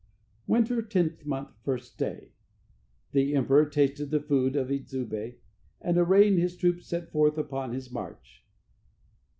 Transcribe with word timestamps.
Winter, 0.47 0.81
10th 0.81 1.27
month, 1.27 1.51
1st 1.63 1.97
day. 1.97 2.31
The 3.11 3.35
emperor 3.35 3.67
tasted 3.69 4.09
the 4.09 4.19
food 4.19 4.55
of 4.55 4.67
the 4.69 4.79
Idzube, 4.79 5.35
and 5.79 5.95
arraying 5.95 6.39
his 6.39 6.57
troops 6.57 6.87
set 6.87 7.11
forth 7.11 7.37
upon 7.37 7.71
his 7.73 7.91
march. 7.91 8.43